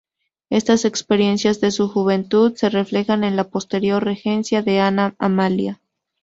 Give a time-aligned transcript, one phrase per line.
[0.49, 5.79] Estas experiencias de su juventud se reflejan en la posterior regencia de Ana Amalia.